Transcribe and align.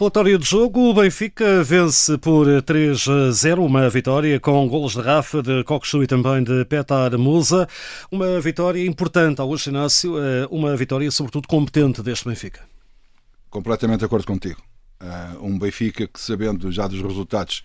Relatório 0.00 0.38
de 0.38 0.46
jogo, 0.48 0.88
o 0.88 0.94
Benfica 0.94 1.62
vence 1.62 2.16
por 2.16 2.46
3-0, 2.46 3.58
uma 3.58 3.86
vitória 3.90 4.40
com 4.40 4.66
golos 4.66 4.94
de 4.94 5.02
Rafa, 5.02 5.42
de 5.42 5.62
Coxu 5.62 6.02
e 6.02 6.06
também 6.06 6.42
de 6.42 6.64
Petar 6.64 7.18
Musa. 7.18 7.68
Uma 8.10 8.40
vitória 8.40 8.82
importante 8.86 9.42
ao 9.42 9.54
Inácio, 9.54 10.18
eh, 10.18 10.48
uma 10.50 10.74
vitória 10.74 11.10
sobretudo 11.10 11.46
competente 11.46 12.02
deste 12.02 12.26
Benfica. 12.26 12.66
Completamente 13.50 13.98
de 13.98 14.06
acordo 14.06 14.26
contigo. 14.26 14.62
Eh, 15.00 15.36
um 15.42 15.58
Benfica 15.58 16.08
que, 16.08 16.18
sabendo 16.18 16.72
já 16.72 16.86
dos 16.86 17.02
resultados 17.02 17.62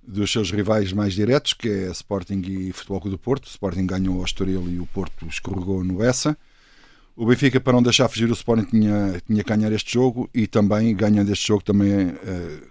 dos 0.00 0.30
seus 0.30 0.52
rivais 0.52 0.92
mais 0.92 1.12
diretos, 1.12 1.54
que 1.54 1.68
é 1.68 1.90
Sporting 1.90 2.40
e 2.46 2.72
Futebol 2.72 3.00
Clube 3.00 3.16
do 3.16 3.18
Porto, 3.18 3.46
o 3.46 3.48
Sporting 3.48 3.84
ganhou 3.84 4.18
ao 4.18 4.24
Estoril 4.24 4.64
e 4.68 4.78
o 4.78 4.86
Porto 4.86 5.26
escorregou 5.26 5.82
no 5.82 6.04
Essa 6.04 6.38
o 7.18 7.26
Benfica, 7.26 7.58
para 7.58 7.72
não 7.72 7.82
deixar 7.82 8.08
fugir 8.08 8.30
o 8.30 8.32
Sporting, 8.32 8.64
tinha, 8.66 9.20
tinha 9.26 9.42
que 9.42 9.50
ganhar 9.50 9.72
este 9.72 9.92
jogo 9.92 10.30
e 10.32 10.46
também, 10.46 10.94
ganhando 10.94 11.32
este 11.32 11.48
jogo, 11.48 11.64
também 11.64 12.10
uh, 12.10 12.14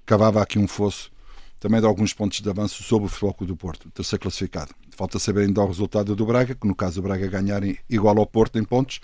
cavava 0.05 0.41
aqui 0.41 0.57
um 0.57 0.65
fosso 0.67 1.11
também 1.59 1.81
de 1.81 1.85
alguns 1.85 2.13
pontos 2.13 2.39
de 2.39 2.49
avanço 2.49 2.81
sobre 2.81 3.09
o 3.09 3.33
Clube 3.33 3.51
do 3.51 3.57
Porto, 3.57 3.89
terceiro 3.91 4.21
classificado. 4.21 4.73
Falta 4.91 5.19
saber 5.19 5.41
ainda 5.41 5.61
o 5.61 5.67
resultado 5.67 6.15
do 6.15 6.25
Braga, 6.25 6.55
que 6.55 6.65
no 6.65 6.73
caso 6.73 7.01
o 7.01 7.03
Braga 7.03 7.27
ganhar 7.27 7.61
igual 7.89 8.17
ao 8.17 8.25
Porto 8.25 8.57
em 8.57 8.63
pontos, 8.63 9.01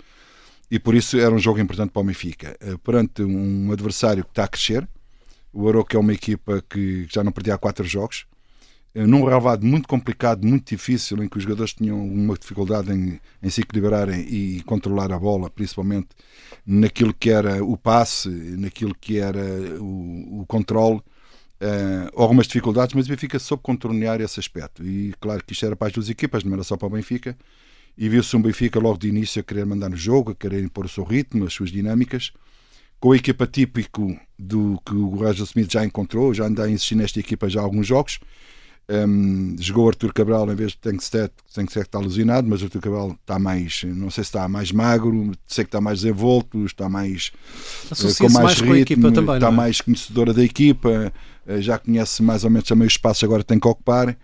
e 0.70 0.78
por 0.78 0.94
isso 0.94 1.18
era 1.18 1.34
um 1.34 1.38
jogo 1.38 1.60
importante 1.60 1.90
para 1.90 2.00
o 2.00 2.04
Benfica. 2.06 2.56
Uh, 2.62 2.78
perante 2.78 3.22
um 3.22 3.70
adversário 3.70 4.24
que 4.24 4.30
está 4.30 4.44
a 4.44 4.48
crescer, 4.48 4.88
o 5.52 5.68
Aroca 5.68 5.94
é 5.94 6.00
uma 6.00 6.14
equipa 6.14 6.64
que 6.70 7.06
já 7.12 7.22
não 7.22 7.32
perdia 7.32 7.54
há 7.54 7.58
quatro 7.58 7.84
jogos, 7.84 8.24
eh, 8.24 8.33
num 8.94 9.24
relevado 9.24 9.66
muito 9.66 9.88
complicado, 9.88 10.46
muito 10.46 10.68
difícil, 10.68 11.22
em 11.22 11.28
que 11.28 11.36
os 11.36 11.42
jogadores 11.42 11.72
tinham 11.72 12.00
uma 12.06 12.34
dificuldade 12.34 12.92
em, 12.92 13.20
em 13.42 13.50
se 13.50 13.60
equilibrarem 13.60 14.20
e 14.20 14.62
controlar 14.62 15.10
a 15.12 15.18
bola, 15.18 15.50
principalmente 15.50 16.08
naquilo 16.64 17.12
que 17.12 17.30
era 17.30 17.64
o 17.64 17.76
passe, 17.76 18.28
naquilo 18.28 18.94
que 18.94 19.18
era 19.18 19.42
o, 19.80 20.42
o 20.42 20.46
controle, 20.46 20.98
uh, 20.98 22.10
algumas 22.14 22.46
dificuldades, 22.46 22.94
mas 22.94 23.06
o 23.06 23.08
Benfica 23.08 23.38
soube 23.38 23.62
contornear 23.62 24.20
esse 24.20 24.38
aspecto. 24.38 24.84
E 24.84 25.12
claro 25.20 25.42
que 25.44 25.52
isto 25.52 25.66
era 25.66 25.74
para 25.74 25.88
as 25.88 25.92
duas 25.92 26.08
equipas, 26.08 26.44
não 26.44 26.54
era 26.54 26.62
só 26.62 26.76
para 26.76 26.86
o 26.86 26.90
Benfica. 26.90 27.36
E 27.98 28.08
viu-se 28.08 28.36
um 28.36 28.42
Benfica 28.42 28.78
logo 28.78 28.98
de 28.98 29.08
início 29.08 29.40
a 29.40 29.42
querer 29.44 29.66
mandar 29.66 29.88
no 29.88 29.96
jogo, 29.96 30.32
a 30.32 30.34
querer 30.34 30.62
impor 30.62 30.84
o 30.84 30.88
seu 30.88 31.04
ritmo, 31.04 31.46
as 31.46 31.52
suas 31.52 31.70
dinâmicas 31.70 32.32
com 33.04 33.12
a 33.12 33.16
equipa 33.16 33.46
típico 33.46 34.18
do 34.38 34.80
que 34.82 34.94
o 34.94 35.08
Roger 35.08 35.44
Smith 35.44 35.70
já 35.70 35.84
encontrou, 35.84 36.32
já 36.32 36.46
anda 36.46 36.64
a 36.64 36.70
insistir 36.70 36.94
nesta 36.94 37.20
equipa 37.20 37.50
já 37.50 37.60
há 37.60 37.62
alguns 37.62 37.86
jogos, 37.86 38.18
um, 38.88 39.56
jogou 39.58 39.88
Arthur 39.88 40.12
Cabral 40.12 40.50
em 40.50 40.54
vez 40.54 40.72
de 40.72 40.78
Tenkstedt, 40.78 41.32
Tenkstedt 41.54 41.86
está 41.86 41.98
alucinado, 41.98 42.46
mas 42.48 42.62
Arthur 42.62 42.80
Cabral 42.80 43.16
está 43.20 43.38
mais, 43.38 43.82
não 43.84 44.10
sei 44.10 44.24
se 44.24 44.28
está 44.28 44.46
mais 44.46 44.72
magro, 44.72 45.32
sei 45.46 45.64
que 45.64 45.68
está 45.68 45.80
mais 45.80 46.00
desenvolto, 46.00 46.64
está 46.66 46.88
mais 46.88 47.32
uh, 47.90 48.18
com 48.18 48.28
mais, 48.30 48.60
mais 48.60 48.60
ritmo, 48.60 49.08
com 49.08 49.12
também, 49.12 49.34
está 49.36 49.48
é? 49.48 49.50
mais 49.50 49.80
conhecedora 49.80 50.34
da 50.34 50.44
equipa, 50.44 51.12
uh, 51.46 51.62
já 51.62 51.78
conhece 51.78 52.22
mais 52.22 52.44
ou 52.44 52.50
menos 52.50 52.68
também 52.68 52.86
os 52.86 52.92
espaços 52.92 53.24
agora 53.24 53.42
tem 53.42 53.58
que 53.58 53.68
ocupar. 53.68 54.16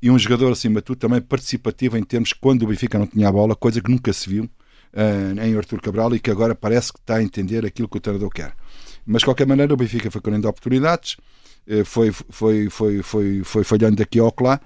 E 0.00 0.10
um 0.10 0.18
jogador, 0.18 0.50
acima 0.50 0.80
de 0.80 0.86
tudo, 0.86 0.98
também 0.98 1.20
participativo 1.20 1.96
em 1.96 2.02
termos 2.02 2.32
quando 2.32 2.64
o 2.64 2.66
Benfica 2.66 2.98
não 2.98 3.06
tinha 3.06 3.28
a 3.28 3.32
bola, 3.32 3.54
coisa 3.54 3.80
que 3.80 3.88
nunca 3.88 4.12
se 4.12 4.28
viu 4.28 4.44
uh, 4.44 5.40
em 5.40 5.56
Arthur 5.56 5.80
Cabral 5.80 6.12
e 6.14 6.18
que 6.18 6.30
agora 6.30 6.56
parece 6.56 6.92
que 6.92 6.98
está 6.98 7.16
a 7.16 7.22
entender 7.22 7.64
aquilo 7.64 7.88
que 7.88 7.98
o 7.98 8.00
treinador 8.00 8.28
quer. 8.30 8.52
Mas 9.06 9.20
de 9.20 9.26
qualquer 9.26 9.46
maneira, 9.46 9.72
o 9.72 9.76
Benfica 9.76 10.10
foi 10.10 10.20
colhendo 10.20 10.48
oportunidades 10.48 11.16
foi, 11.84 12.12
foi, 12.12 12.68
foi, 12.70 13.02
foi, 13.02 13.44
foi 13.44 13.64
falhando 13.64 13.96
daqui 13.96 14.18
ao 14.18 14.34
lá, 14.40 14.60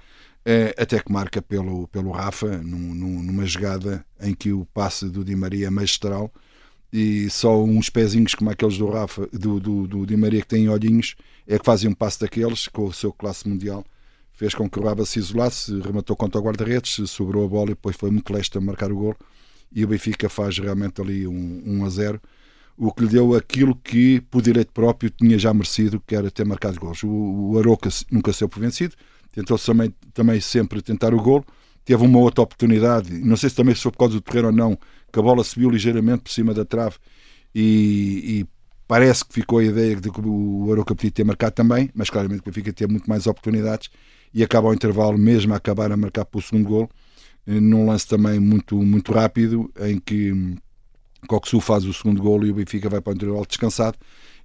eh, 0.44 0.74
até 0.78 1.00
que 1.00 1.12
marca 1.12 1.42
pelo, 1.42 1.88
pelo 1.88 2.10
Rafa, 2.10 2.58
num, 2.58 2.94
numa 2.94 3.44
jogada 3.46 4.04
em 4.20 4.34
que 4.34 4.52
o 4.52 4.64
passe 4.66 5.08
do 5.08 5.24
Di 5.24 5.34
Maria 5.34 5.66
é 5.66 5.70
magistral 5.70 6.32
e 6.92 7.28
só 7.30 7.62
uns 7.62 7.90
pezinhos 7.90 8.34
como 8.34 8.50
aqueles 8.50 8.78
do 8.78 8.88
Rafa, 8.88 9.26
do, 9.32 9.60
do, 9.60 9.86
do 9.86 10.06
Di 10.06 10.16
Maria 10.16 10.40
que 10.40 10.46
têm 10.46 10.68
olhinhos, 10.68 11.16
é 11.46 11.58
que 11.58 11.64
fazem 11.64 11.90
um 11.90 11.94
passe 11.94 12.20
daqueles 12.20 12.68
com 12.68 12.84
o 12.84 12.92
seu 12.92 13.12
classe 13.12 13.48
mundial. 13.48 13.84
Fez 14.32 14.54
com 14.54 14.68
que 14.68 14.78
o 14.78 14.82
Rafa 14.82 15.04
se 15.04 15.18
isolasse, 15.18 15.78
rematou 15.80 16.14
contra 16.16 16.40
o 16.40 16.44
guarda-redes, 16.44 17.10
sobrou 17.10 17.44
a 17.44 17.48
bola 17.48 17.66
e 17.70 17.74
depois 17.74 17.96
foi 17.96 18.10
muito 18.10 18.32
leste 18.32 18.56
a 18.56 18.60
marcar 18.60 18.92
o 18.92 18.96
gol. 18.96 19.16
E 19.72 19.84
o 19.84 19.88
Benfica 19.88 20.28
faz 20.28 20.58
realmente 20.58 21.00
ali 21.00 21.26
um, 21.26 21.62
um 21.66 21.84
a 21.84 21.88
0 21.88 22.20
o 22.78 22.92
que 22.92 23.04
lhe 23.04 23.08
deu 23.08 23.34
aquilo 23.34 23.74
que, 23.74 24.20
por 24.22 24.42
direito 24.42 24.72
próprio, 24.72 25.10
tinha 25.10 25.38
já 25.38 25.52
merecido, 25.52 26.02
que 26.06 26.14
era 26.14 26.30
ter 26.30 26.44
marcado 26.44 26.78
gols. 26.78 27.02
O, 27.02 27.08
o 27.08 27.58
Aroca 27.58 27.88
nunca 28.10 28.32
saiu 28.32 28.48
por 28.48 28.60
vencido, 28.60 28.94
tentou 29.32 29.58
também, 29.58 29.94
também 30.12 30.40
sempre 30.40 30.82
tentar 30.82 31.14
o 31.14 31.22
gol, 31.22 31.44
teve 31.84 32.04
uma 32.04 32.18
outra 32.18 32.42
oportunidade, 32.42 33.12
não 33.12 33.36
sei 33.36 33.48
se 33.50 33.56
também 33.56 33.74
foi 33.74 33.92
por 33.92 33.98
causa 33.98 34.14
do 34.14 34.20
terreno 34.20 34.48
ou 34.48 34.52
não, 34.52 34.78
que 35.12 35.18
a 35.18 35.22
bola 35.22 35.42
subiu 35.44 35.70
ligeiramente 35.70 36.22
por 36.24 36.30
cima 36.30 36.52
da 36.52 36.64
trave 36.64 36.96
e, 37.54 38.40
e 38.40 38.46
parece 38.86 39.24
que 39.24 39.32
ficou 39.32 39.58
a 39.58 39.64
ideia 39.64 39.96
de 39.96 40.10
que 40.10 40.20
o 40.20 40.70
Aroca 40.72 40.94
podia 40.94 41.10
ter 41.10 41.24
marcado 41.24 41.54
também, 41.54 41.90
mas 41.94 42.10
claramente 42.10 42.40
o 42.40 42.44
Benfica 42.44 42.72
ter 42.72 42.88
muito 42.88 43.08
mais 43.08 43.26
oportunidades 43.26 43.88
e 44.34 44.42
acaba 44.42 44.68
ao 44.68 44.74
intervalo 44.74 45.16
mesmo 45.16 45.54
a 45.54 45.56
acabar 45.56 45.90
a 45.90 45.96
marcar 45.96 46.26
o 46.32 46.42
segundo 46.42 46.68
gol, 46.68 46.90
eh, 47.46 47.60
num 47.60 47.86
lance 47.86 48.06
também 48.06 48.38
muito, 48.38 48.76
muito 48.76 49.12
rápido, 49.12 49.70
em 49.80 49.98
que 49.98 50.56
Coxu 51.26 51.60
faz 51.60 51.84
o 51.84 51.92
segundo 51.92 52.22
golo 52.22 52.46
e 52.46 52.50
o 52.50 52.54
Benfica 52.54 52.88
vai 52.88 53.00
para 53.00 53.12
o 53.12 53.14
intervalo 53.14 53.46
descansado. 53.46 53.96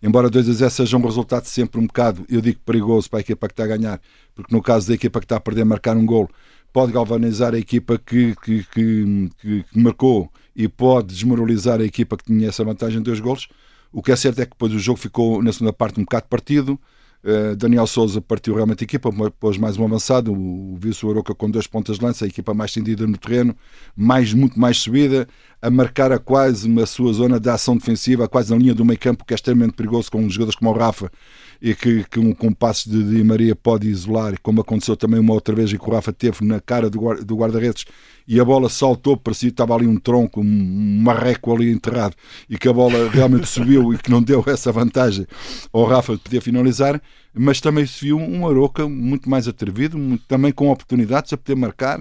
Embora 0.02 0.30
2 0.30 0.50
a 0.50 0.54
0 0.54 0.72
seja 0.72 0.98
um 0.98 1.02
resultado 1.02 1.46
sempre 1.46 1.80
um 1.80 1.86
bocado, 1.86 2.26
eu 2.28 2.42
digo 2.42 2.60
perigoso 2.66 3.10
para 3.10 3.20
a 3.20 3.22
equipa 3.22 3.48
que 3.48 3.54
está 3.54 3.64
a 3.66 3.68
ganhar, 3.68 4.02
porque 4.34 4.54
no 4.54 4.62
caso 4.62 4.88
da 4.88 4.96
equipa 4.96 5.20
que 5.20 5.26
está 5.26 5.36
a 5.36 5.40
perder 5.40 5.64
marcar 5.64 5.96
um 5.96 6.06
golo, 6.06 6.30
pode 6.74 6.92
galvanizar 6.92 7.54
a 7.54 7.60
equipa 7.60 8.00
que, 8.00 8.36
que, 8.44 8.64
que, 8.64 9.30
que, 9.40 9.66
marcou 9.76 10.32
e 10.56 10.68
pode 10.68 11.14
desmoralizar 11.14 11.80
a 11.82 11.84
equipa 11.84 12.18
que 12.18 12.26
tinha 12.26 12.50
essa 12.50 12.64
vantagem 12.64 12.98
de 12.98 13.04
dois 13.04 13.20
golos. 13.20 13.48
O 13.92 14.02
que 14.02 14.12
é 14.12 14.16
certo 14.16 14.40
é 14.40 14.46
que 14.46 14.52
depois 14.52 14.74
o 14.74 14.80
jogo 14.80 14.98
ficou 14.98 15.44
na 15.44 15.52
segunda 15.52 15.74
parte 15.74 16.00
um 16.00 16.04
bocado 16.04 16.28
partido. 16.28 16.80
Uh, 17.24 17.56
Daniel 17.56 17.86
Souza 17.86 18.20
partiu 18.20 18.56
realmente 18.56 18.84
a 18.84 18.86
equipa, 18.86 19.10
pôs 19.40 19.58
mais 19.58 19.78
um 19.78 19.86
avançado, 19.86 20.34
o, 20.34 20.74
o 20.74 20.78
viu-se 20.78 21.06
o 21.06 21.12
Aroca 21.12 21.36
com 21.36 21.52
duas 21.52 21.68
pontas 21.68 22.00
de 22.00 22.06
lança, 22.06 22.26
a 22.26 22.28
equipa 22.28 22.54
mais 22.54 22.72
estendida 22.72 23.06
no 23.06 23.18
terreno, 23.18 23.56
mais, 23.96 24.34
muito 24.34 24.60
mais 24.60 24.78
subida, 24.78 25.28
a 25.62 25.70
marcar 25.70 26.12
a 26.12 26.18
quase 26.18 26.68
uma 26.68 26.86
sua 26.88 27.14
zona 27.14 27.40
de 27.40 27.50
ação 27.50 27.78
defensiva, 27.78 28.28
quase 28.28 28.52
na 28.52 28.58
linha 28.58 28.74
do 28.74 28.84
meio 28.84 29.00
campo, 29.00 29.24
que 29.24 29.34
é 29.34 29.36
extremamente 29.36 29.74
perigoso 29.74 30.12
com 30.12 30.28
jogadores 30.30 30.56
como 30.56 30.72
o 30.72 30.74
Rafa 30.74 31.12
e 31.62 31.76
que, 31.76 32.04
que 32.10 32.20
um, 32.20 32.34
com 32.34 32.52
passos 32.52 32.92
de 32.92 33.04
Di 33.04 33.24
Maria 33.24 33.56
pode 33.56 33.88
isolar, 33.88 34.34
como 34.42 34.62
aconteceu 34.62 34.98
também 34.98 35.20
uma 35.20 35.34
outra 35.34 35.54
vez 35.54 35.72
e 35.72 35.78
que 35.78 35.88
o 35.88 35.94
Rafa 35.94 36.12
teve 36.12 36.44
na 36.44 36.60
cara 36.60 36.90
do, 36.90 37.00
guarda-redes 37.36 37.86
e 38.28 38.40
a 38.40 38.46
bola 38.46 38.68
saltou, 38.68 39.16
parecia 39.16 39.50
que 39.50 39.54
estava 39.54 39.76
ali 39.76 39.86
um 39.86 39.98
tronco, 39.98 40.42
um 40.42 41.02
marreco 41.04 41.54
ali 41.54 41.72
enterrado 41.72 42.16
e 42.50 42.58
que 42.58 42.68
a 42.68 42.74
bola 42.74 43.10
realmente 43.12 43.46
subiu 43.50 43.94
e 43.94 43.98
que 43.98 44.10
não 44.10 44.24
deu 44.24 44.44
essa 44.48 44.72
vantagem 44.72 45.28
ao 45.72 45.86
Rafa 45.86 46.14
de 46.14 46.20
poder 46.20 46.42
finalizar, 46.42 47.00
mas 47.34 47.62
também 47.62 47.86
se 47.86 48.06
viu 48.06 48.18
um 48.18 48.48
Aroca 48.48 48.90
muito 48.90 49.30
mais 49.30 49.48
atrevido, 49.48 49.98
também 50.28 50.52
com 50.52 50.70
oportunidades 50.70 51.32
a 51.32 51.38
poder 51.38 51.56
marcar. 51.56 52.00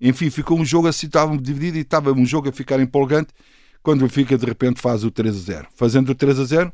Enfim, 0.00 0.30
ficou 0.30 0.58
um 0.58 0.64
jogo 0.64 0.88
assim, 0.88 1.06
estava 1.06 1.36
dividido 1.36 1.76
e 1.76 1.82
estava 1.82 2.12
um 2.12 2.24
jogo 2.24 2.48
a 2.48 2.52
ficar 2.52 2.80
empolgante 2.80 3.32
quando 3.82 4.04
o 4.04 4.08
de 4.08 4.46
repente 4.46 4.80
faz 4.80 5.04
o 5.04 5.10
3 5.10 5.36
a 5.36 5.40
0. 5.40 5.66
Fazendo 5.74 6.10
o 6.10 6.14
3 6.14 6.38
a 6.38 6.44
0, 6.44 6.72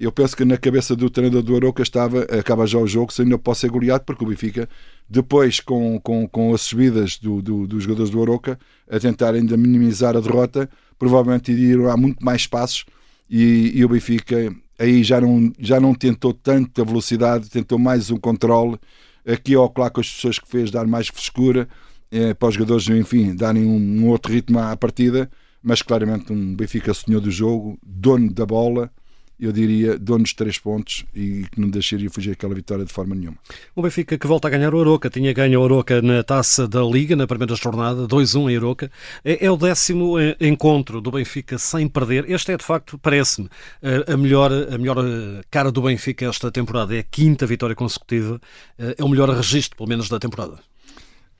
eu 0.00 0.12
penso 0.12 0.36
que 0.36 0.44
na 0.44 0.56
cabeça 0.56 0.94
do 0.94 1.10
treinador 1.10 1.42
do 1.42 1.56
Aroca 1.56 1.82
estava, 1.82 2.22
acaba 2.24 2.66
já 2.66 2.78
o 2.78 2.86
jogo, 2.86 3.12
se 3.12 3.22
ainda 3.22 3.38
pode 3.38 3.58
ser 3.58 3.70
goleado, 3.70 4.04
porque 4.04 4.24
o 4.24 4.28
Benfica, 4.28 4.68
depois 5.08 5.60
com, 5.60 6.00
com, 6.00 6.28
com 6.28 6.54
as 6.54 6.62
subidas 6.62 7.18
do, 7.18 7.42
do, 7.42 7.66
dos 7.66 7.82
jogadores 7.82 8.10
do 8.10 8.22
Aroca, 8.22 8.58
a 8.88 8.98
tentar 8.98 9.34
ainda 9.34 9.56
minimizar 9.56 10.16
a 10.16 10.20
derrota, 10.20 10.68
provavelmente 10.98 11.52
iriam 11.52 11.90
há 11.90 11.96
muito 11.96 12.24
mais 12.24 12.46
passos 12.46 12.84
e, 13.28 13.72
e, 13.74 13.84
o 13.84 13.88
Benfica 13.88 14.54
aí 14.78 15.02
já 15.02 15.20
não, 15.20 15.52
já 15.58 15.80
não 15.80 15.94
tentou 15.94 16.32
tanto 16.32 16.80
a 16.80 16.84
velocidade, 16.84 17.50
tentou 17.50 17.78
mais 17.78 18.10
o 18.10 18.18
controle, 18.18 18.78
aqui 19.26 19.54
ao 19.54 19.68
claro 19.68 19.92
com 19.92 20.00
as 20.00 20.10
pessoas 20.10 20.38
que 20.38 20.48
fez 20.48 20.70
dar 20.70 20.86
mais 20.86 21.08
frescura 21.08 21.68
eh, 22.10 22.32
para 22.34 22.48
os 22.48 22.54
jogadores, 22.54 22.88
enfim, 22.88 23.34
darem 23.34 23.64
um, 23.64 23.76
um 23.76 24.08
outro 24.08 24.32
ritmo 24.32 24.58
à 24.58 24.76
partida, 24.76 25.30
mas 25.62 25.82
claramente 25.82 26.32
um 26.32 26.54
Benfica 26.54 26.94
senhor 26.94 27.20
do 27.20 27.30
jogo, 27.30 27.78
dono 27.84 28.32
da 28.32 28.46
bola, 28.46 28.90
eu 29.40 29.52
diria, 29.52 29.98
donos 29.98 30.30
de 30.30 30.36
três 30.36 30.58
pontos 30.58 31.04
e 31.14 31.44
que 31.50 31.60
não 31.60 31.70
deixaria 31.70 32.10
fugir 32.10 32.32
aquela 32.32 32.54
vitória 32.54 32.84
de 32.84 32.92
forma 32.92 33.14
nenhuma. 33.14 33.36
O 33.74 33.82
Benfica 33.82 34.18
que 34.18 34.26
volta 34.26 34.48
a 34.48 34.50
ganhar 34.50 34.74
o 34.74 34.80
Aroca, 34.80 35.08
tinha 35.08 35.32
ganho 35.32 35.60
o 35.60 35.64
Aroca 35.64 36.02
na 36.02 36.22
taça 36.22 36.66
da 36.66 36.82
Liga, 36.82 37.14
na 37.14 37.26
primeira 37.26 37.54
jornada, 37.54 38.06
2-1 38.06 38.50
em 38.50 38.56
Aroca. 38.56 38.90
É, 39.24 39.46
é, 39.46 39.50
o 39.50 39.56
décimo 39.56 40.18
eh, 40.18 40.36
encontro 40.40 41.00
do 41.00 41.10
Benfica 41.10 41.56
sem 41.56 41.86
perder. 41.88 42.28
Este 42.28 42.52
é, 42.52 42.56
de 42.56 42.64
facto, 42.64 42.98
parece-me, 42.98 43.48
eh, 43.82 44.12
a 44.12 44.16
melhor, 44.16 44.50
a 44.52 44.76
melhor 44.76 44.98
eh, 44.98 45.42
cara 45.50 45.70
do 45.70 45.82
Benfica 45.82 46.26
esta 46.26 46.50
temporada. 46.50 46.96
É 46.96 47.00
a 47.00 47.04
quinta 47.04 47.46
vitória 47.46 47.76
consecutiva, 47.76 48.40
é 48.78 49.02
o 49.04 49.08
melhor 49.08 49.28
registro, 49.30 49.76
pelo 49.76 49.88
menos, 49.88 50.08
da 50.08 50.18
temporada. 50.18 50.58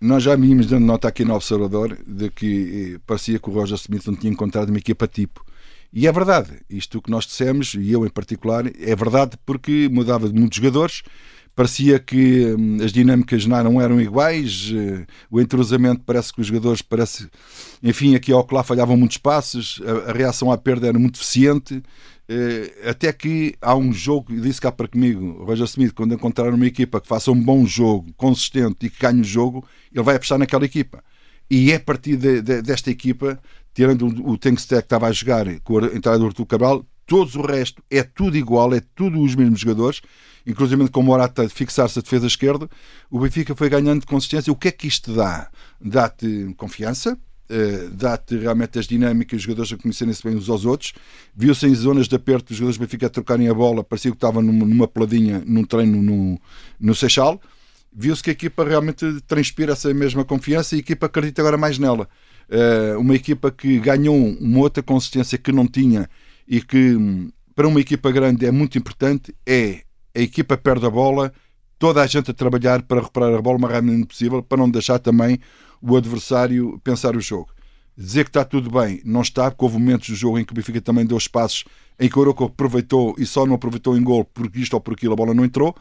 Nós 0.00 0.22
já 0.22 0.36
vimos 0.36 0.66
dando 0.66 0.86
nota 0.86 1.08
aqui 1.08 1.24
no 1.24 1.34
Observador 1.34 1.98
de 2.06 2.30
que 2.30 3.00
parecia 3.04 3.38
que 3.38 3.50
o 3.50 3.52
Roger 3.52 3.76
Smith 3.76 4.06
não 4.06 4.14
tinha 4.14 4.32
encontrado 4.32 4.68
uma 4.68 4.78
equipa 4.78 5.08
tipo 5.08 5.44
e 5.92 6.06
é 6.06 6.12
verdade, 6.12 6.60
isto 6.68 7.00
que 7.00 7.10
nós 7.10 7.24
dissemos, 7.24 7.74
e 7.74 7.90
eu 7.90 8.06
em 8.06 8.10
particular, 8.10 8.66
é 8.66 8.94
verdade 8.94 9.38
porque 9.46 9.88
mudava 9.90 10.28
de 10.28 10.38
muitos 10.38 10.56
jogadores, 10.56 11.02
parecia 11.56 11.98
que 11.98 12.54
hum, 12.56 12.76
as 12.82 12.92
dinâmicas 12.92 13.44
não 13.46 13.80
eram 13.80 14.00
iguais, 14.00 14.70
uh, 14.70 15.06
o 15.30 15.40
entrosamento 15.40 16.02
parece 16.06 16.32
que 16.32 16.40
os 16.40 16.46
jogadores, 16.46 16.82
parece, 16.82 17.28
enfim, 17.82 18.14
aqui 18.14 18.30
ao 18.30 18.46
lá 18.52 18.62
falhavam 18.62 18.96
muitos 18.96 19.16
passos, 19.16 19.80
a, 20.06 20.12
reação 20.12 20.52
à 20.52 20.58
perda 20.58 20.86
era 20.86 20.98
muito 20.98 21.16
eficiente, 21.16 21.82
Uh, 22.30 22.90
até 22.90 23.10
que 23.10 23.54
há 23.58 23.74
um 23.74 23.90
jogo, 23.90 24.34
e 24.34 24.38
disse 24.38 24.60
cá 24.60 24.70
para 24.70 24.86
comigo, 24.86 25.42
Roger 25.44 25.64
Smith, 25.64 25.94
quando 25.94 26.12
encontrar 26.12 26.52
uma 26.52 26.66
equipa 26.66 27.00
que 27.00 27.08
faça 27.08 27.30
um 27.32 27.42
bom 27.42 27.64
jogo, 27.64 28.12
consistente 28.18 28.84
e 28.84 28.90
que 28.90 29.00
ganhe 29.00 29.22
o 29.22 29.24
jogo, 29.24 29.66
ele 29.90 30.02
vai 30.02 30.16
apostar 30.16 30.38
naquela 30.38 30.66
equipa. 30.66 31.02
E 31.50 31.72
é 31.72 31.76
a 31.76 31.80
partir 31.80 32.16
de, 32.16 32.42
de, 32.42 32.62
desta 32.62 32.90
equipa, 32.90 33.38
tirando 33.72 34.06
o, 34.06 34.36
Tankstack 34.36 34.82
que 34.82 34.86
estava 34.86 35.06
a 35.06 35.12
jogar 35.12 35.46
com 35.60 35.78
a 35.78 35.86
entrada 35.86 36.18
do 36.18 36.26
Artur 36.26 36.46
Cabral, 36.46 36.84
todos 37.06 37.34
o 37.36 37.42
resto 37.42 37.82
é 37.90 38.02
tudo 38.02 38.36
igual, 38.36 38.74
é 38.74 38.82
tudo 38.94 39.20
os 39.20 39.34
mesmos 39.34 39.60
jogadores, 39.60 40.02
inclusive 40.46 40.88
com 40.88 41.00
o 41.00 41.02
Morata 41.02 41.48
fixar-se 41.48 41.98
a 41.98 42.02
defesa 42.02 42.26
esquerda, 42.26 42.68
o 43.10 43.18
Benfica 43.18 43.54
foi 43.54 43.68
ganhando 43.68 44.06
consistência. 44.06 44.52
O 44.52 44.56
que 44.56 44.68
é 44.68 44.72
que 44.72 44.86
isto 44.86 45.14
dá? 45.14 45.50
Dá-te 45.80 46.54
confiança, 46.56 47.18
Uh, 47.50 47.88
dá-te 47.88 48.36
realmente 48.36 48.78
as 48.78 48.86
dinâmicas, 48.86 49.38
os 49.38 49.42
jogadores 49.42 49.72
a 49.72 49.78
conhecerem-se 49.78 50.22
bem 50.22 50.36
uns 50.36 50.50
aos 50.50 50.66
outros. 50.66 50.92
Viu-se 51.34 51.66
em 51.66 51.74
zonas 51.74 52.06
de 52.06 52.14
aperto 52.14 52.50
os 52.50 52.58
jogadores 52.58 52.76
do 52.76 52.80
Benfica 52.80 53.06
a 53.06 53.08
trocarem 53.08 53.48
a 53.48 53.54
bola, 53.54 53.82
parecia 53.82 54.10
que 54.10 54.18
estavam 54.18 54.42
numa, 54.42 54.66
numa 54.66 54.86
peladinha 54.86 55.42
num 55.46 55.64
treino 55.64 56.02
no, 56.02 56.38
no 56.78 56.94
Seixal. 56.94 57.40
Viu-se 57.92 58.22
que 58.22 58.30
a 58.30 58.32
equipa 58.32 58.64
realmente 58.64 59.04
transpira 59.26 59.72
essa 59.72 59.92
mesma 59.92 60.24
confiança 60.24 60.74
e 60.74 60.78
a 60.78 60.80
equipa 60.80 61.06
acredita 61.06 61.42
agora 61.42 61.56
mais 61.56 61.78
nela. 61.78 62.08
Uh, 62.48 62.98
uma 62.98 63.14
equipa 63.14 63.50
que 63.50 63.78
ganhou 63.78 64.16
uma 64.16 64.60
outra 64.60 64.82
consistência 64.82 65.36
que 65.36 65.52
não 65.52 65.66
tinha 65.66 66.08
e 66.46 66.60
que 66.62 66.94
hum, 66.94 67.30
para 67.54 67.68
uma 67.68 67.80
equipa 67.80 68.10
grande 68.10 68.46
é 68.46 68.50
muito 68.50 68.78
importante 68.78 69.34
é 69.44 69.82
a 70.14 70.20
equipa 70.20 70.56
perde 70.56 70.86
a 70.86 70.90
bola, 70.90 71.32
toda 71.78 72.02
a 72.02 72.06
gente 72.06 72.30
a 72.30 72.34
trabalhar 72.34 72.82
para 72.82 73.00
recuperar 73.00 73.34
a 73.34 73.42
bola 73.42 73.58
o 73.58 73.60
mais 73.60 73.74
rapidamente 73.74 74.06
possível, 74.06 74.42
para 74.42 74.58
não 74.58 74.70
deixar 74.70 74.98
também 74.98 75.38
o 75.80 75.96
adversário 75.96 76.80
pensar 76.82 77.16
o 77.16 77.20
jogo. 77.20 77.48
Dizer 77.96 78.24
que 78.24 78.30
está 78.30 78.44
tudo 78.44 78.70
bem, 78.70 79.00
não 79.04 79.22
está, 79.22 79.50
porque 79.50 79.64
houve 79.64 79.78
momentos 79.78 80.08
do 80.08 80.14
jogo 80.14 80.38
em 80.38 80.44
que 80.44 80.52
o 80.52 80.54
Benfica 80.54 80.80
também 80.80 81.04
deu 81.04 81.18
espaços 81.18 81.64
em 81.98 82.08
que 82.08 82.16
o 82.16 82.22
Oroco 82.22 82.44
aproveitou 82.44 83.14
e 83.18 83.26
só 83.26 83.44
não 83.44 83.54
aproveitou 83.54 83.96
em 83.96 84.02
gol 84.02 84.24
porque 84.24 84.60
isto 84.60 84.74
ou 84.74 84.80
por 84.80 84.94
aquilo 84.94 85.12
a 85.14 85.16
bola 85.16 85.34
não 85.34 85.44
entrou, 85.44 85.74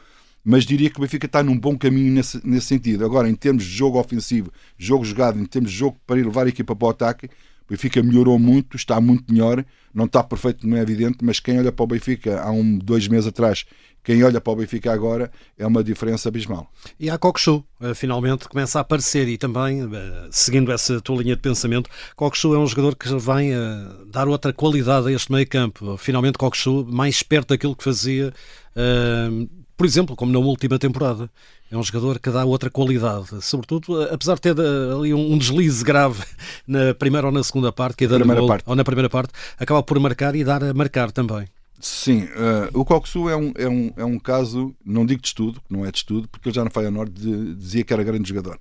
mas 0.49 0.65
diria 0.65 0.89
que 0.89 0.97
o 0.97 1.01
Benfica 1.01 1.25
está 1.25 1.43
num 1.43 1.59
bom 1.59 1.77
caminho 1.77 2.09
nesse, 2.13 2.39
nesse 2.47 2.67
sentido. 2.67 3.03
Agora, 3.03 3.29
em 3.29 3.35
termos 3.35 3.65
de 3.65 3.69
jogo 3.69 3.99
ofensivo, 3.99 4.49
jogo 4.77 5.03
jogado, 5.03 5.37
em 5.37 5.45
termos 5.45 5.69
de 5.69 5.77
jogo 5.77 5.99
para 6.07 6.15
levar 6.15 6.45
a 6.45 6.49
equipa 6.49 6.73
para 6.73 6.87
o 6.87 6.89
ataque, 6.89 7.25
o 7.25 7.69
Benfica 7.69 8.01
melhorou 8.01 8.39
muito, 8.39 8.77
está 8.77 9.01
muito 9.01 9.29
melhor, 9.29 9.65
não 9.93 10.05
está 10.05 10.23
perfeito, 10.23 10.65
não 10.65 10.77
é 10.77 10.79
evidente, 10.79 11.17
mas 11.21 11.41
quem 11.41 11.59
olha 11.59 11.69
para 11.69 11.83
o 11.83 11.87
Benfica 11.87 12.39
há 12.39 12.49
um, 12.49 12.77
dois 12.77 13.09
meses 13.09 13.27
atrás, 13.27 13.65
quem 14.01 14.23
olha 14.23 14.39
para 14.39 14.53
o 14.53 14.55
Benfica 14.55 14.89
agora, 14.93 15.29
é 15.57 15.67
uma 15.67 15.83
diferença 15.83 16.29
abismal. 16.29 16.71
E 16.97 17.09
a 17.09 17.17
Coxu, 17.17 17.61
eh, 17.81 17.93
finalmente, 17.93 18.47
começa 18.47 18.79
a 18.79 18.81
aparecer 18.83 19.27
e 19.27 19.37
também, 19.37 19.81
eh, 19.81 20.27
seguindo 20.31 20.71
essa 20.71 21.01
tua 21.01 21.21
linha 21.21 21.35
de 21.35 21.41
pensamento, 21.41 21.89
Coxu 22.15 22.55
é 22.55 22.57
um 22.57 22.65
jogador 22.65 22.95
que 22.95 23.13
vem 23.17 23.53
a 23.53 23.91
dar 24.09 24.29
outra 24.29 24.53
qualidade 24.53 25.09
a 25.09 25.11
este 25.11 25.29
meio 25.29 25.45
campo. 25.45 25.97
Finalmente, 25.97 26.37
Coxu, 26.37 26.85
mais 26.89 27.21
perto 27.21 27.49
daquilo 27.49 27.75
que 27.75 27.83
fazia, 27.83 28.33
eh, 28.77 29.47
por 29.77 29.85
exemplo, 29.85 30.15
como 30.15 30.31
na 30.31 30.39
última 30.39 30.79
temporada. 30.79 31.29
É 31.71 31.77
um 31.77 31.83
jogador 31.83 32.17
que 32.17 32.31
dá 32.31 32.43
outra 32.43 32.69
qualidade, 32.69 33.27
sobretudo, 33.41 34.01
apesar 34.03 34.35
de 34.35 34.41
ter 34.41 34.55
ali 34.59 35.13
um 35.13 35.37
deslize 35.37 35.83
grave 35.83 36.23
na 36.67 36.93
primeira 36.93 37.27
ou 37.27 37.33
na 37.33 37.43
segunda 37.43 37.71
parte, 37.71 37.97
que 37.97 38.05
é 38.05 38.07
primeira 38.07 38.39
gol, 38.39 38.47
parte. 38.47 38.63
ou 38.65 38.75
na 38.75 38.83
primeira 38.83 39.09
parte, 39.09 39.33
acaba 39.57 39.83
por 39.83 39.99
marcar 39.99 40.35
e 40.35 40.43
dar 40.43 40.63
a 40.63 40.73
marcar 40.73 41.11
também. 41.11 41.47
Sim, 41.79 42.23
uh, 42.23 42.79
o 42.79 42.83
Coxu 42.83 43.29
é 43.29 43.37
um, 43.37 43.53
é, 43.55 43.69
um, 43.69 43.93
é 43.97 44.05
um 44.05 44.17
caso, 44.17 44.73
não 44.83 45.05
digo 45.05 45.21
de 45.21 45.27
estudo, 45.27 45.61
não 45.69 45.85
é 45.85 45.91
de 45.91 45.97
estudo, 45.99 46.27
porque 46.27 46.49
ele 46.49 46.55
já 46.55 46.63
no 46.63 46.71
Feyenoord 46.71 47.11
de, 47.11 47.53
dizia 47.53 47.83
que 47.83 47.93
era 47.93 48.03
grande 48.03 48.27
jogador, 48.27 48.57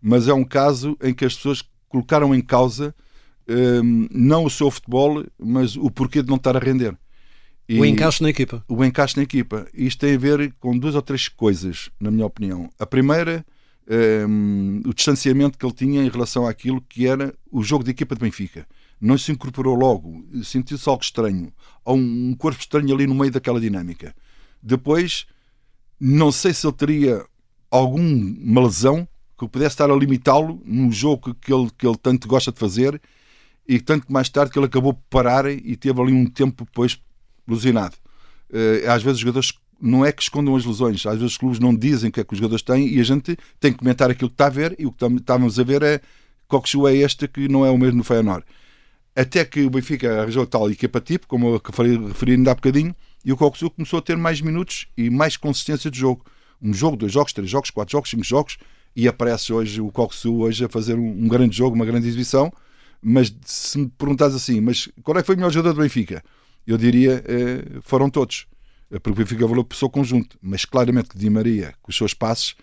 mas 0.00 0.28
é 0.28 0.32
um 0.32 0.44
caso 0.44 0.96
em 1.02 1.12
que 1.12 1.26
as 1.26 1.34
pessoas 1.34 1.62
colocaram 1.88 2.34
em 2.34 2.40
causa 2.40 2.94
um, 3.46 4.08
não 4.10 4.44
o 4.44 4.50
seu 4.50 4.70
futebol, 4.70 5.24
mas 5.38 5.76
o 5.76 5.90
porquê 5.90 6.22
de 6.22 6.28
não 6.28 6.36
estar 6.36 6.56
a 6.56 6.60
render. 6.60 6.96
E 7.68 7.80
o 7.80 7.84
encaixe 7.84 8.22
na 8.22 8.28
equipa. 8.28 8.64
O 8.68 8.84
encaixe 8.84 9.16
na 9.16 9.22
equipa. 9.22 9.66
Isto 9.72 10.00
tem 10.00 10.14
a 10.14 10.18
ver 10.18 10.54
com 10.60 10.76
duas 10.78 10.94
ou 10.94 11.02
três 11.02 11.28
coisas, 11.28 11.90
na 11.98 12.10
minha 12.10 12.26
opinião. 12.26 12.70
A 12.78 12.84
primeira, 12.84 13.44
um, 14.28 14.82
o 14.84 14.92
distanciamento 14.92 15.56
que 15.56 15.64
ele 15.64 15.72
tinha 15.72 16.04
em 16.04 16.08
relação 16.08 16.46
àquilo 16.46 16.80
que 16.82 17.06
era 17.06 17.34
o 17.50 17.62
jogo 17.62 17.84
de 17.84 17.90
equipa 17.90 18.14
de 18.14 18.20
Benfica. 18.20 18.66
Não 19.00 19.16
se 19.16 19.32
incorporou 19.32 19.74
logo, 19.74 20.24
sentiu-se 20.42 20.88
algo 20.88 21.02
estranho. 21.02 21.52
Há 21.84 21.92
um 21.92 22.34
corpo 22.34 22.60
estranho 22.60 22.94
ali 22.94 23.06
no 23.06 23.14
meio 23.14 23.30
daquela 23.30 23.60
dinâmica. 23.60 24.14
Depois, 24.62 25.26
não 25.98 26.30
sei 26.30 26.52
se 26.52 26.66
ele 26.66 26.74
teria 26.74 27.24
alguma 27.70 28.62
lesão 28.62 29.08
que 29.38 29.48
pudesse 29.48 29.74
estar 29.74 29.90
a 29.90 29.96
limitá-lo 29.96 30.62
num 30.64 30.92
jogo 30.92 31.34
que 31.34 31.52
ele, 31.52 31.68
que 31.76 31.86
ele 31.86 31.96
tanto 31.96 32.28
gosta 32.28 32.52
de 32.52 32.58
fazer 32.58 33.00
e 33.66 33.80
tanto 33.80 34.06
que 34.06 34.12
mais 34.12 34.28
tarde 34.28 34.52
que 34.52 34.58
ele 34.58 34.66
acabou 34.66 34.94
por 34.94 35.02
parar 35.10 35.50
e 35.50 35.76
teve 35.76 36.00
ali 36.00 36.12
um 36.12 36.26
tempo 36.26 36.64
depois 36.64 37.00
lesionado. 37.46 37.96
Uh, 38.50 38.88
às 38.90 39.02
vezes 39.02 39.16
os 39.16 39.20
jogadores 39.20 39.52
não 39.80 40.04
é 40.04 40.12
que 40.12 40.22
escondam 40.22 40.54
as 40.56 40.64
lesões, 40.64 41.04
às 41.06 41.14
vezes 41.14 41.32
os 41.32 41.38
clubes 41.38 41.58
não 41.58 41.74
dizem 41.74 42.08
o 42.08 42.12
que 42.12 42.20
é 42.20 42.24
que 42.24 42.32
os 42.32 42.38
jogadores 42.38 42.62
têm 42.62 42.88
e 42.88 43.00
a 43.00 43.04
gente 43.04 43.36
tem 43.60 43.72
que 43.72 43.78
comentar 43.78 44.10
aquilo 44.10 44.30
que 44.30 44.34
está 44.34 44.46
a 44.46 44.50
ver 44.50 44.74
e 44.78 44.86
o 44.86 44.92
que 44.92 45.04
estamos 45.04 45.58
a 45.58 45.64
ver 45.64 45.82
é 45.82 46.00
Coxu 46.48 46.86
é 46.86 46.94
este 46.94 47.26
que 47.26 47.48
não 47.48 47.64
é 47.66 47.70
o 47.70 47.78
mesmo 47.78 47.98
no 47.98 48.04
Feyenoord. 48.04 48.44
Até 49.16 49.44
que 49.44 49.62
o 49.62 49.70
Benfica 49.70 50.22
arranjou 50.22 50.46
tal 50.46 50.70
equipa 50.70 51.00
tipo, 51.00 51.26
como 51.26 51.48
eu 51.48 51.62
referi 52.08 52.32
ainda 52.32 52.50
há 52.50 52.54
bocadinho, 52.54 52.94
e 53.24 53.32
o 53.32 53.36
Coxu 53.36 53.70
começou 53.70 53.98
a 53.98 54.02
ter 54.02 54.16
mais 54.16 54.40
minutos 54.40 54.86
e 54.96 55.08
mais 55.08 55.36
consistência 55.36 55.90
de 55.90 55.98
jogo. 55.98 56.24
Um 56.60 56.74
jogo, 56.74 56.96
dois 56.96 57.12
jogos, 57.12 57.32
três 57.32 57.48
jogos, 57.48 57.70
quatro 57.70 57.92
jogos, 57.92 58.10
cinco 58.10 58.24
jogos, 58.24 58.56
e 58.94 59.08
aparece 59.08 59.52
hoje 59.52 59.80
o 59.80 59.90
Coxu 59.90 60.40
hoje 60.40 60.64
a 60.64 60.68
fazer 60.68 60.94
um, 60.94 61.24
um 61.24 61.28
grande 61.28 61.56
jogo, 61.56 61.74
uma 61.74 61.86
grande 61.86 62.06
exibição. 62.06 62.52
Mas 63.02 63.34
se 63.44 63.78
me 63.78 63.88
perguntares 63.88 64.34
assim, 64.34 64.60
mas 64.60 64.88
qual 65.02 65.16
é 65.18 65.20
que 65.20 65.26
foi 65.26 65.34
o 65.34 65.38
melhor 65.38 65.50
jogador 65.50 65.74
do 65.74 65.82
Benfica? 65.82 66.22
Eu 66.66 66.78
diria, 66.78 67.22
eh, 67.26 67.80
foram 67.82 68.08
todos. 68.08 68.46
Porque 68.90 69.10
o 69.10 69.14
Benfica 69.14 69.46
valeu 69.46 69.64
por 69.64 69.76
seu 69.76 69.90
conjunto. 69.90 70.38
Mas 70.40 70.64
claramente 70.64 71.10
que 71.10 71.18
Di 71.18 71.28
Maria, 71.28 71.74
com 71.82 71.90
os 71.90 71.96
seus 71.96 72.14
passos, 72.14 72.54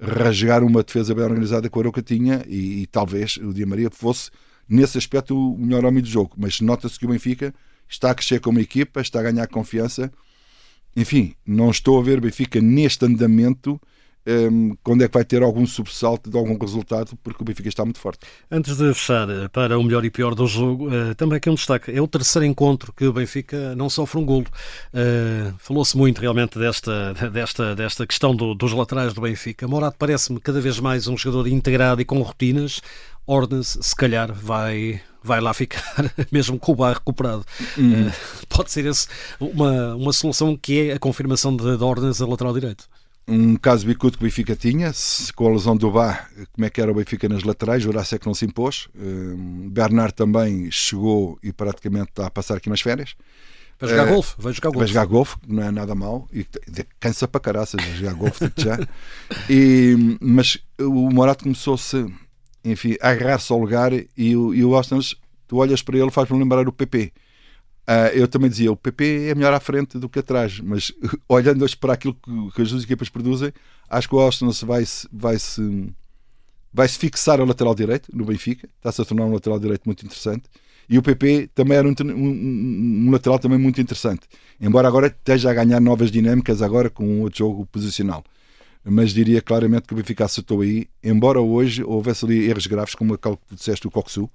rasgaram 0.00 0.66
uma 0.66 0.82
defesa 0.82 1.14
bem 1.14 1.24
organizada 1.24 1.68
com 1.68 1.78
a 1.78 1.82
Aroca 1.82 2.02
tinha 2.02 2.44
e, 2.46 2.82
e, 2.82 2.86
talvez 2.86 3.36
o 3.38 3.52
Di 3.52 3.64
Maria 3.66 3.90
fosse, 3.90 4.30
nesse 4.68 4.98
aspecto, 4.98 5.36
o 5.36 5.58
melhor 5.58 5.84
homem 5.84 6.02
do 6.02 6.08
jogo. 6.08 6.34
Mas 6.36 6.60
nota-se 6.60 6.98
que 6.98 7.06
o 7.06 7.08
Benfica 7.08 7.54
está 7.88 8.10
a 8.10 8.14
crescer 8.14 8.40
como 8.40 8.60
equipa, 8.60 9.00
está 9.00 9.20
a 9.20 9.22
ganhar 9.22 9.46
confiança. 9.48 10.12
Enfim, 10.96 11.34
não 11.46 11.70
estou 11.70 11.98
a 11.98 12.02
ver 12.02 12.18
o 12.18 12.22
Benfica 12.22 12.60
neste 12.60 13.04
andamento 13.04 13.80
um, 14.28 14.76
quando 14.82 15.02
é 15.02 15.08
que 15.08 15.14
vai 15.14 15.24
ter 15.24 15.42
algum 15.42 15.66
subsalto 15.66 16.28
de 16.28 16.36
algum 16.36 16.58
resultado, 16.58 17.16
porque 17.22 17.42
o 17.42 17.44
Benfica 17.44 17.68
está 17.68 17.84
muito 17.84 17.98
forte. 17.98 18.20
Antes 18.50 18.76
de 18.76 18.92
fechar 18.92 19.28
eh, 19.30 19.48
para 19.48 19.78
o 19.78 19.82
melhor 19.82 20.04
e 20.04 20.10
pior 20.10 20.34
do 20.34 20.46
jogo, 20.46 20.88
uh, 20.88 21.14
também 21.14 21.38
aqui 21.38 21.48
um 21.48 21.54
destaque: 21.54 21.90
é 21.90 22.00
o 22.00 22.06
terceiro 22.06 22.44
encontro 22.44 22.92
que 22.92 23.06
o 23.06 23.12
Benfica 23.12 23.74
não 23.74 23.88
sofre 23.88 24.18
um 24.20 24.26
golo. 24.26 24.46
Uh, 24.92 25.54
Falou-se 25.58 25.96
muito 25.96 26.20
realmente 26.20 26.58
desta, 26.58 27.14
desta, 27.32 27.74
desta 27.74 28.06
questão 28.06 28.36
do, 28.36 28.54
dos 28.54 28.72
laterais 28.72 29.14
do 29.14 29.22
Benfica. 29.22 29.66
Morato 29.66 29.96
parece-me 29.98 30.38
cada 30.40 30.60
vez 30.60 30.78
mais 30.78 31.08
um 31.08 31.16
jogador 31.16 31.48
integrado 31.48 32.02
e 32.02 32.04
com 32.04 32.20
rotinas. 32.20 32.82
Ordens, 33.26 33.78
se 33.80 33.94
calhar, 33.94 34.32
vai, 34.32 35.02
vai 35.22 35.40
lá 35.40 35.52
ficar, 35.52 35.82
mesmo 36.32 36.58
com 36.58 36.72
o 36.72 36.74
bar 36.74 36.94
recuperado. 36.94 37.44
Hum. 37.78 38.08
Uh, 38.08 38.12
pode 38.48 38.70
ser 38.70 38.84
esse 38.86 39.06
uma, 39.40 39.94
uma 39.94 40.12
solução 40.12 40.56
que 40.56 40.90
é 40.90 40.94
a 40.94 40.98
confirmação 40.98 41.56
de, 41.56 41.76
de 41.76 41.84
Ordens 41.84 42.20
a 42.20 42.26
lateral 42.26 42.52
direito 42.52 42.84
um 43.28 43.56
caso 43.56 43.86
bicudo 43.86 44.16
que 44.16 44.24
o 44.24 44.26
Benfica 44.26 44.56
tinha, 44.56 44.90
com 45.36 45.46
a 45.46 45.50
lesão 45.50 45.76
do 45.76 45.90
Bá, 45.90 46.26
como 46.52 46.64
é 46.64 46.70
que 46.70 46.80
era 46.80 46.90
o 46.90 46.94
Benfica 46.94 47.28
nas 47.28 47.42
laterais, 47.42 47.84
o 47.84 47.88
Horácio 47.90 48.14
é 48.14 48.18
que 48.18 48.26
não 48.26 48.32
se 48.32 48.46
impôs. 48.46 48.88
Um, 48.98 49.68
Bernard 49.68 50.14
também 50.14 50.70
chegou 50.70 51.38
e 51.42 51.52
praticamente 51.52 52.08
está 52.08 52.26
a 52.26 52.30
passar 52.30 52.56
aqui 52.56 52.70
umas 52.70 52.80
férias. 52.80 53.14
Vai 53.78 53.90
jogar 53.90 54.06
uh, 54.06 54.14
golfe, 54.14 54.34
vai 54.38 54.52
jogar 54.52 54.70
golfe. 54.70 54.78
Vai 54.78 54.88
jogar 54.88 55.04
golfe, 55.04 55.36
não 55.46 55.62
é 55.62 55.70
nada 55.70 55.94
mal, 55.94 56.26
e 56.32 56.46
cansa 56.98 57.28
para 57.28 57.40
caraças 57.40 57.80
jogar 57.96 58.14
golfe 58.14 58.50
já. 58.56 58.78
E, 59.48 60.18
mas 60.20 60.58
o 60.80 61.10
Morato 61.10 61.44
começou-se, 61.44 62.06
enfim, 62.64 62.96
a 63.00 63.10
agarrar-se 63.10 63.52
ao 63.52 63.58
lugar 63.58 63.92
e, 63.92 64.06
e 64.16 64.34
o 64.64 64.74
Austin, 64.74 65.00
tu 65.46 65.58
olhas 65.58 65.82
para 65.82 65.98
ele, 65.98 66.10
faz-me 66.10 66.38
lembrar 66.38 66.66
o 66.66 66.72
PP 66.72 67.12
Uh, 67.88 68.12
eu 68.12 68.28
também 68.28 68.50
dizia, 68.50 68.70
o 68.70 68.76
PP 68.76 69.28
é 69.30 69.34
melhor 69.34 69.54
à 69.54 69.58
frente 69.58 69.98
do 69.98 70.10
que 70.10 70.18
atrás, 70.18 70.60
mas 70.60 70.92
olhando 71.26 71.64
para 71.78 71.94
aquilo 71.94 72.12
que, 72.12 72.52
que, 72.54 72.60
as 72.60 72.70
duas 72.70 72.82
equipas 72.82 73.08
produzem, 73.08 73.50
acho 73.88 74.06
que 74.06 74.14
o 74.14 74.20
Austin 74.20 74.50
vai 74.66 74.84
se, 74.84 75.08
vai 75.10 75.38
se, 75.38 75.90
vai 76.70 76.86
se 76.86 76.98
fixar 76.98 77.40
ao 77.40 77.46
lateral 77.46 77.74
direito 77.74 78.14
no 78.14 78.26
Benfica, 78.26 78.68
está-se 78.76 79.00
a 79.00 79.06
tornar 79.06 79.24
um 79.24 79.32
lateral 79.32 79.58
direito 79.58 79.84
muito 79.86 80.04
interessante. 80.04 80.42
E 80.86 80.98
o 80.98 81.02
PP 81.02 81.48
também 81.54 81.78
era 81.78 81.88
um, 81.88 81.94
um, 81.98 83.06
um, 83.06 83.10
lateral 83.10 83.38
também 83.38 83.58
muito 83.58 83.80
interessante, 83.80 84.28
embora 84.60 84.86
agora 84.86 85.06
esteja 85.06 85.50
a 85.50 85.54
ganhar 85.54 85.80
novas 85.80 86.10
dinâmicas 86.10 86.60
agora 86.60 86.90
com 86.90 87.22
outro 87.22 87.38
jogo 87.38 87.64
posicional. 87.66 88.22
Mas 88.84 89.14
diria 89.14 89.40
claramente 89.40 89.86
que 89.86 89.94
o 89.94 89.96
Benfica 89.96 90.26
acertou 90.26 90.60
aí, 90.60 90.88
embora 91.02 91.40
hoje 91.40 91.82
houvesse 91.82 92.26
ali 92.26 92.50
erros 92.50 92.66
graves, 92.66 92.94
como 92.94 93.14
aquele 93.14 93.36
que 93.48 93.54
disseste 93.54 93.84
do 93.84 93.90
Coxu, 93.90 94.30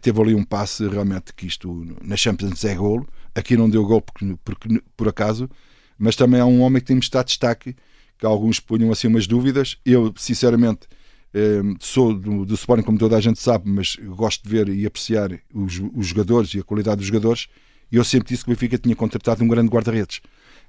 teve 0.00 0.20
ali 0.20 0.34
um 0.34 0.44
passe 0.44 0.86
realmente 0.88 1.34
que 1.34 1.46
isto 1.46 1.86
na 2.02 2.16
Champions 2.16 2.64
é 2.64 2.74
golo. 2.74 3.06
Aqui 3.34 3.56
não 3.56 3.68
deu 3.68 3.84
gol 3.84 4.00
porque, 4.00 4.36
porque, 4.44 4.82
por 4.96 5.08
acaso, 5.08 5.50
mas 5.98 6.16
também 6.16 6.40
há 6.40 6.46
um 6.46 6.60
homem 6.60 6.80
que 6.80 6.86
tem 6.86 6.98
estado 6.98 7.26
destaque, 7.26 7.74
que 8.18 8.26
alguns 8.26 8.60
punham 8.60 8.90
assim 8.92 9.08
umas 9.08 9.26
dúvidas. 9.26 9.76
Eu, 9.84 10.12
sinceramente, 10.16 10.86
uh, 11.34 11.76
sou 11.80 12.14
do, 12.14 12.44
do 12.44 12.54
Sporting, 12.54 12.84
como 12.84 12.98
toda 12.98 13.16
a 13.16 13.20
gente 13.20 13.40
sabe, 13.40 13.68
mas 13.68 13.96
gosto 13.96 14.42
de 14.44 14.48
ver 14.48 14.68
e 14.68 14.86
apreciar 14.86 15.30
os, 15.52 15.80
os 15.94 16.06
jogadores 16.06 16.54
e 16.54 16.60
a 16.60 16.62
qualidade 16.62 16.98
dos 16.98 17.06
jogadores. 17.06 17.48
E 17.90 17.96
eu 17.96 18.04
sempre 18.04 18.28
disse 18.28 18.44
que 18.44 18.50
o 18.50 18.54
Benfica 18.54 18.78
tinha 18.78 18.96
contratado 18.96 19.44
um 19.44 19.48
grande 19.48 19.68
guarda-redes. 19.68 20.20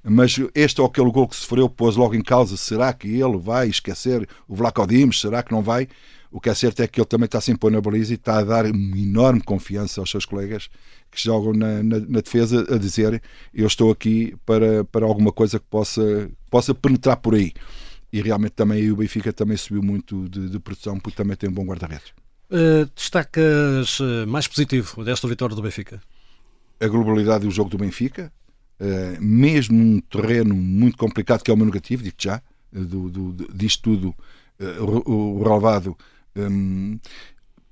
Mas 0.04 0.40
este 0.54 0.80
ou 0.82 0.88
aquele 0.88 1.12
gol 1.12 1.28
que 1.28 1.36
sofreu 1.36 1.68
pôs 1.68 1.96
logo 1.96 2.14
em 2.14 2.22
causa: 2.22 2.56
será 2.58 2.94
que 2.94 3.08
ele 3.08 3.38
vai 3.38 3.68
esquecer 3.68 4.28
o 4.48 4.56
Vlaco 4.56 4.86
Dimos? 4.86 5.20
Será 5.20 5.42
que 5.42 5.52
não 5.52 5.64
vai? 5.64 5.88
O 6.36 6.42
que 6.42 6.50
é 6.50 6.54
certo 6.54 6.82
é 6.82 6.88
que 6.88 7.00
ele 7.00 7.08
também 7.08 7.28
está 7.28 7.38
a 7.38 7.42
se 7.42 7.50
impor 7.50 7.72
na 7.72 7.80
baliza 7.80 8.12
e 8.12 8.16
está 8.16 8.40
a 8.40 8.44
dar 8.44 8.66
uma 8.66 8.98
enorme 8.98 9.42
confiança 9.42 10.02
aos 10.02 10.12
seus 10.12 10.26
colegas 10.26 10.68
que 11.10 11.24
jogam 11.24 11.54
na, 11.54 11.82
na, 11.82 11.98
na 11.98 12.20
defesa 12.20 12.76
a 12.76 12.78
dizer 12.78 13.24
eu 13.54 13.66
estou 13.66 13.90
aqui 13.90 14.36
para, 14.46 14.84
para 14.84 15.06
alguma 15.06 15.32
coisa 15.32 15.58
que 15.60 15.66
possa, 15.70 16.30
possa 16.52 16.76
penetrar 16.76 17.16
por 17.16 17.36
aí. 17.36 17.54
E 18.12 18.22
realmente 18.22 18.52
também 18.52 18.92
o 18.92 18.98
Benfica 18.98 19.32
também 19.32 19.56
subiu 19.56 19.82
muito 19.82 20.28
de, 20.28 20.50
de 20.50 20.60
produção 20.60 21.00
porque 21.00 21.16
também 21.16 21.38
tem 21.38 21.50
um 21.50 21.54
bom 21.54 21.64
guarda-redes. 21.64 22.10
Uh, 22.52 22.86
destacas 22.94 24.02
uh, 24.02 24.28
mais 24.28 24.46
positivo 24.46 25.06
desta 25.06 25.30
vitória 25.30 25.56
do 25.56 25.62
Benfica? 25.62 26.02
A 26.82 26.88
globalidade 26.90 27.46
do 27.46 27.52
jogo 27.52 27.70
do 27.70 27.78
Benfica, 27.78 28.30
uh, 28.82 29.22
mesmo 29.22 29.78
num 29.78 30.02
terreno 30.02 30.54
muito 30.54 30.98
complicado 30.98 31.44
que 31.44 31.50
é 31.50 31.54
o 31.54 31.58
meu 31.58 31.68
negativo, 31.68 32.04
digo 32.04 32.18
já, 32.20 32.42
do, 32.74 33.10
do, 33.10 33.48
disto 33.54 33.84
tudo, 33.84 34.14
o, 34.82 35.40
o 35.40 35.44
relevado 35.44 35.98
um, 36.36 37.00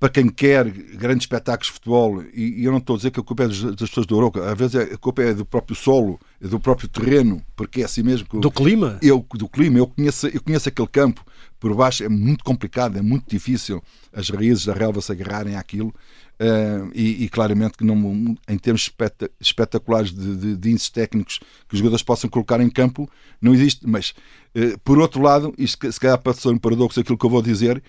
para 0.04 0.08
quem 0.08 0.28
quer 0.28 0.68
grandes 0.68 1.22
espetáculos 1.22 1.68
de 1.68 1.72
futebol, 1.72 2.22
e, 2.34 2.60
e, 2.60 2.64
eu 2.64 2.72
não 2.72 2.78
estou 2.78 2.94
a 2.94 2.96
dizer 2.98 3.10
que 3.10 3.20
a 3.20 3.22
culpa 3.22 3.44
é 3.44 3.48
das, 3.48 3.62
das 3.62 3.88
pessoas 3.88 4.06
do 4.06 4.14
Europa, 4.14 4.50
às 4.50 4.58
vezes 4.58 4.76
a 4.76 4.98
culpa 4.98 5.22
é 5.22 5.32
do 5.32 5.46
próprio 5.46 5.74
solo, 5.74 6.20
é 6.42 6.46
do 6.46 6.60
próprio 6.60 6.88
terreno, 6.88 7.42
porque 7.56 7.80
é 7.80 7.84
assim 7.84 8.02
mesmo. 8.02 8.26
Do 8.40 8.50
clima? 8.50 8.98
Eu, 9.00 9.24
do 9.34 9.48
clima, 9.48 9.78
eu 9.78 9.86
conheço, 9.86 10.26
eu 10.26 10.42
conheço 10.42 10.68
aquele 10.68 10.88
campo 10.88 11.24
por 11.58 11.74
baixo, 11.74 12.04
é 12.04 12.08
muito 12.10 12.44
complicado, 12.44 12.98
é 12.98 13.02
muito 13.02 13.24
difícil 13.26 13.82
as 14.12 14.28
raízes 14.28 14.66
da 14.66 14.74
relva 14.74 15.00
se 15.00 15.10
agarrarem 15.10 15.56
àquilo, 15.56 15.88
uh, 15.88 16.90
e, 16.94 17.24
e, 17.24 17.28
claramente 17.30 17.78
que 17.78 17.84
não, 17.84 18.36
em 18.46 18.58
termos 18.58 18.92
espetaculares 19.40 20.12
de, 20.12 20.36
de, 20.36 20.56
de 20.56 20.70
índices 20.70 20.90
técnicos 20.90 21.38
que 21.66 21.74
os 21.74 21.78
jogadores 21.78 22.02
possam 22.02 22.28
colocar 22.28 22.60
em 22.60 22.68
campo, 22.68 23.08
não 23.40 23.54
existe, 23.54 23.86
mas 23.86 24.10
uh, 24.54 24.78
por 24.84 24.98
outro 24.98 25.22
lado, 25.22 25.54
isto 25.56 25.90
se 25.90 25.98
calhar 25.98 26.20
ser 26.34 26.48
um 26.48 26.58
paradoxo 26.58 27.00
aquilo 27.00 27.16
que 27.16 27.24
eu 27.24 27.30
vou 27.30 27.40
dizer, 27.40 27.82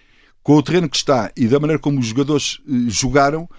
com 0.45 0.53
o 0.57 0.61
terreno 0.61 0.87
que 0.87 0.95
está 0.95 1.31
e 1.35 1.47
da 1.47 1.59
maneira 1.59 1.81
como 1.81 1.99
os 1.99 2.05
jogadores 2.05 2.61
eh, 2.67 2.87
jogaram, 2.87 3.49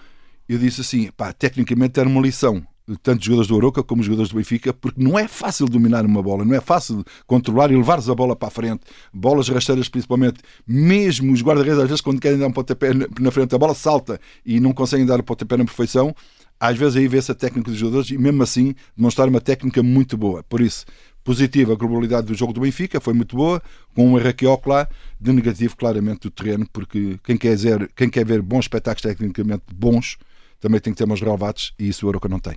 eu 0.47 0.57
disse 0.57 0.79
assim: 0.79 1.11
pá, 1.17 1.33
tecnicamente 1.33 1.99
era 1.99 2.07
uma 2.07 2.21
lição. 2.21 2.65
Tanto 3.03 3.19
os 3.19 3.25
jogadores 3.25 3.49
do 3.49 3.55
Oroca 3.57 3.83
como 3.83 3.99
os 3.99 4.05
jogadores 4.05 4.31
do 4.31 4.37
Benfica, 4.37 4.71
porque 4.71 5.03
não 5.03 5.19
é 5.19 5.27
fácil 5.27 5.65
dominar 5.65 6.05
uma 6.05 6.23
bola, 6.23 6.45
não 6.45 6.55
é 6.55 6.61
fácil 6.61 7.03
controlar 7.25 7.69
e 7.69 7.75
levares 7.75 8.07
a 8.07 8.15
bola 8.15 8.33
para 8.33 8.47
a 8.47 8.51
frente. 8.51 8.83
Bolas 9.13 9.49
rasteiras, 9.49 9.89
principalmente, 9.89 10.39
mesmo 10.65 11.33
os 11.33 11.41
guarda-redes, 11.41 11.79
às 11.79 11.89
vezes, 11.89 11.99
quando 11.99 12.21
querem 12.21 12.39
dar 12.39 12.47
um 12.47 12.53
pontapé 12.53 12.91
na 13.19 13.31
frente, 13.31 13.53
a 13.53 13.57
bola 13.57 13.73
salta 13.73 14.17
e 14.45 14.61
não 14.61 14.71
conseguem 14.71 15.05
dar 15.05 15.19
o 15.19 15.23
pontapé 15.23 15.57
na 15.57 15.65
perfeição. 15.65 16.15
Às 16.57 16.77
vezes 16.77 16.95
aí 16.95 17.09
vê-se 17.09 17.29
a 17.29 17.35
técnica 17.35 17.69
dos 17.69 17.77
jogadores 17.77 18.09
e, 18.09 18.17
mesmo 18.17 18.41
assim, 18.41 18.73
demonstrar 18.95 19.27
uma 19.27 19.41
técnica 19.41 19.83
muito 19.83 20.15
boa. 20.15 20.41
Por 20.43 20.61
isso, 20.61 20.85
Positiva, 21.27 21.73
a 21.73 21.75
globalidade 21.75 22.27
do 22.27 22.33
jogo 22.33 22.53
do 22.53 22.61
Benfica 22.61 23.01
foi 23.01 23.13
muito 23.13 23.35
boa, 23.35 23.61
com 23.93 24.13
um 24.13 24.15
ao 24.15 24.61
lá, 24.65 24.87
de 25.19 25.33
negativo, 25.33 25.75
claramente, 25.75 26.21
do 26.21 26.31
terreno, 26.31 26.65
porque 26.71 27.19
quem 27.21 27.35
quer, 27.35 27.57
ver, 27.57 27.91
quem 27.93 28.09
quer 28.09 28.25
ver 28.25 28.41
bons 28.41 28.61
espetáculos 28.61 29.01
tecnicamente 29.01 29.63
bons 29.75 30.15
também 30.61 30.79
tem 30.79 30.93
que 30.93 30.97
ter 30.97 31.03
umas 31.03 31.19
relevados 31.19 31.73
e 31.77 31.89
isso 31.89 32.05
o 32.05 32.09
Aroca 32.09 32.29
não 32.29 32.39
tem. 32.39 32.55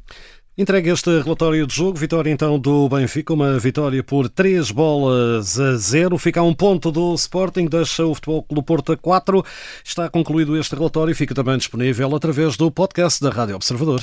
Entregue 0.56 0.90
este 0.90 1.10
relatório 1.20 1.66
de 1.66 1.74
jogo, 1.74 1.98
vitória 1.98 2.30
então 2.30 2.60
do 2.60 2.88
Benfica, 2.88 3.34
uma 3.34 3.58
vitória 3.58 4.04
por 4.04 4.28
3 4.28 4.70
bolas 4.70 5.58
a 5.58 5.76
0, 5.76 6.16
fica 6.16 6.38
a 6.38 6.44
um 6.44 6.54
ponto 6.54 6.92
do 6.92 7.12
Sporting, 7.16 7.66
deixa 7.66 8.06
o 8.06 8.14
Futebol 8.14 8.44
Clube 8.44 8.64
Porto 8.64 8.92
a 8.92 8.96
4. 8.96 9.44
Está 9.84 10.08
concluído 10.08 10.56
este 10.56 10.76
relatório 10.76 11.10
e 11.10 11.14
fica 11.16 11.34
também 11.34 11.58
disponível 11.58 12.14
através 12.14 12.56
do 12.56 12.70
podcast 12.70 13.20
da 13.20 13.30
Rádio 13.30 13.56
Observador. 13.56 14.00